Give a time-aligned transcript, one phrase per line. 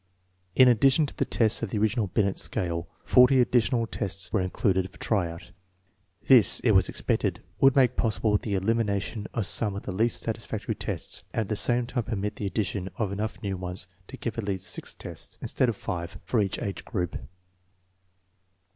[0.55, 4.89] In addition to the tests of the original Binet scale, 40 additional tests were included
[4.89, 5.51] for try out.
[6.23, 10.73] This, it was expected, would make possible the elimination of some of the least satisfactory
[10.73, 14.39] tests, and at the same time permit the addition of enough new ones to give
[14.39, 17.17] at least six tests, instead of five, for each age group.